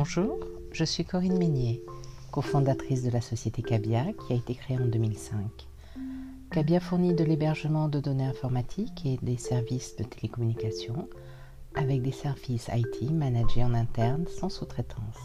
[0.00, 0.38] Bonjour,
[0.70, 1.82] je suis Corinne Meignier,
[2.30, 5.66] cofondatrice de la société Cabia qui a été créée en 2005.
[6.52, 11.08] Cabia fournit de l'hébergement de données informatiques et des services de télécommunication
[11.74, 15.18] avec des services IT managés en interne sans sous-traitance.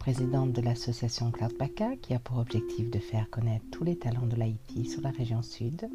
[0.00, 4.34] Présidente de l'association Cloudbaka qui a pour objectif de faire connaître tous les talents de
[4.34, 5.88] l'IT sur la région sud,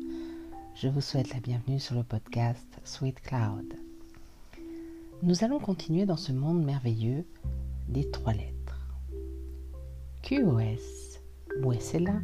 [0.74, 3.74] je vous souhaite la bienvenue sur le podcast Sweet Cloud.
[5.22, 7.26] Nous allons continuer dans ce monde merveilleux
[7.88, 8.98] des trois lettres.
[10.24, 11.20] QoS
[11.62, 12.22] ou SLA,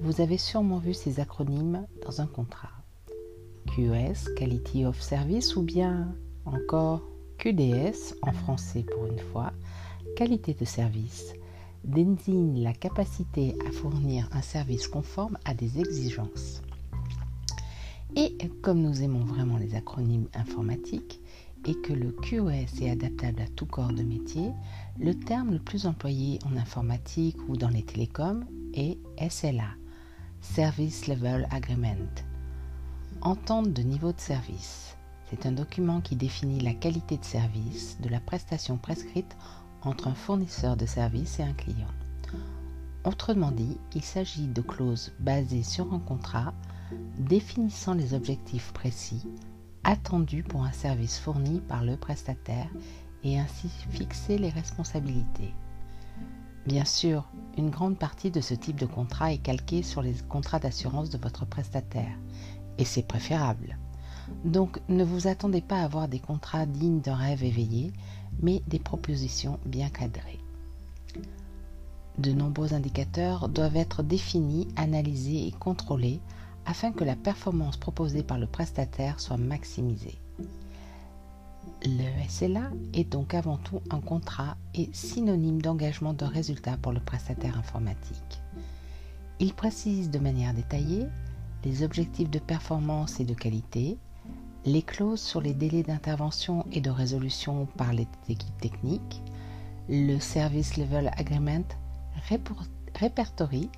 [0.00, 2.70] vous avez sûrement vu ces acronymes dans un contrat.
[3.68, 6.14] QoS, Quality of Service, ou bien
[6.44, 7.02] encore
[7.38, 9.52] QDS, en français pour une fois,
[10.16, 11.32] qualité de service,
[11.84, 16.62] désigne la capacité à fournir un service conforme à des exigences.
[18.14, 21.20] Et comme nous aimons vraiment les acronymes informatiques,
[21.64, 24.52] et que le QoS est adaptable à tout corps de métier,
[24.98, 28.98] le terme le plus employé en informatique ou dans les télécoms est
[29.30, 29.70] SLA,
[30.40, 32.10] Service Level Agreement.
[33.20, 34.96] Entente de niveau de service.
[35.30, 39.36] C'est un document qui définit la qualité de service de la prestation prescrite
[39.82, 41.88] entre un fournisseur de service et un client.
[43.04, 46.54] Autrement dit, il s'agit de clauses basées sur un contrat
[47.18, 49.26] définissant les objectifs précis
[49.84, 52.68] attendu pour un service fourni par le prestataire
[53.24, 55.54] et ainsi fixer les responsabilités.
[56.66, 60.60] Bien sûr, une grande partie de ce type de contrat est calquée sur les contrats
[60.60, 62.16] d'assurance de votre prestataire,
[62.78, 63.78] et c'est préférable.
[64.44, 67.92] Donc ne vous attendez pas à avoir des contrats dignes d'un rêve éveillé,
[68.40, 70.38] mais des propositions bien cadrées.
[72.18, 76.20] De nombreux indicateurs doivent être définis, analysés et contrôlés
[76.66, 80.18] afin que la performance proposée par le prestataire soit maximisée.
[81.84, 87.00] Le SLA est donc avant tout un contrat et synonyme d'engagement de résultat pour le
[87.00, 88.40] prestataire informatique.
[89.40, 91.06] Il précise de manière détaillée
[91.64, 93.98] les objectifs de performance et de qualité,
[94.64, 99.22] les clauses sur les délais d'intervention et de résolution par les équipes techniques,
[99.88, 101.64] le Service Level Agreement
[102.94, 103.70] répertorie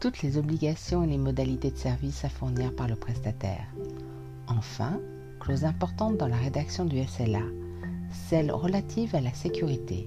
[0.00, 3.66] toutes les obligations et les modalités de service à fournir par le prestataire.
[4.46, 5.00] Enfin,
[5.40, 7.42] clause importante dans la rédaction du SLA,
[8.12, 10.06] celle relative à la sécurité.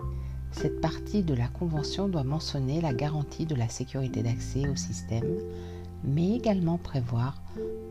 [0.51, 5.39] Cette partie de la convention doit mentionner la garantie de la sécurité d'accès au système,
[6.03, 7.41] mais également prévoir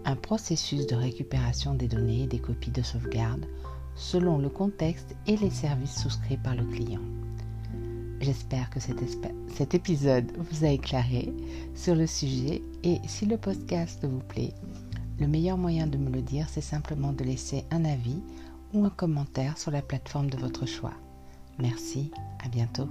[0.05, 3.47] un processus de récupération des données et des copies de sauvegarde
[3.95, 7.03] selon le contexte et les services souscrits par le client.
[8.21, 11.33] J'espère que cet, épisode vous a éclairé
[11.75, 14.53] sur le sujet et si le podcast vous plaît,
[15.19, 18.21] le meilleur moyen de me le dire, c'est simplement de laisser un avis
[18.75, 20.95] ou un commentaire sur la plateforme de votre choix.
[21.59, 22.11] Merci,
[22.45, 22.89] à bientôt.